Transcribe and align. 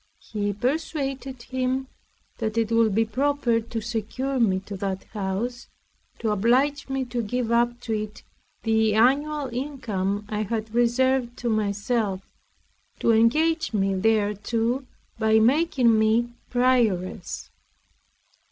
He 0.17 0.51
persuaded 0.51 1.43
him, 1.43 1.85
that 2.39 2.57
it 2.57 2.71
would 2.71 2.95
be 2.95 3.05
proper 3.05 3.59
to 3.61 3.81
secure 3.81 4.39
me 4.39 4.59
to 4.61 4.75
that 4.77 5.03
house, 5.13 5.67
to 6.17 6.31
oblige 6.31 6.89
me 6.89 7.05
to 7.05 7.21
give 7.21 7.51
up 7.51 7.79
to 7.81 7.93
it 7.93 8.23
the 8.63 8.95
annual 8.95 9.47
income 9.53 10.25
I 10.27 10.41
had 10.41 10.73
reserved 10.73 11.37
to 11.37 11.49
myself; 11.49 12.21
to 12.97 13.11
engage 13.11 13.73
me 13.73 13.93
thereto, 13.93 14.87
by 15.19 15.37
making 15.37 15.99
me 15.99 16.33
prioress. 16.49 17.51